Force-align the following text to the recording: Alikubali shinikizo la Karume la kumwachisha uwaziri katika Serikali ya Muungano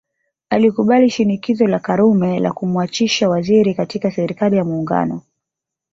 Alikubali 0.49 1.09
shinikizo 1.09 1.67
la 1.67 1.79
Karume 1.79 2.39
la 2.39 2.53
kumwachisha 2.53 3.27
uwaziri 3.27 3.73
katika 3.75 4.11
Serikali 4.11 4.55
ya 4.55 4.63
Muungano 4.63 5.21